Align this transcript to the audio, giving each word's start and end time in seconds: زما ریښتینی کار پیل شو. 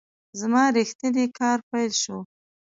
زما 0.39 0.63
ریښتینی 0.77 1.25
کار 1.39 1.57
پیل 1.69 1.91
شو. 2.01 2.17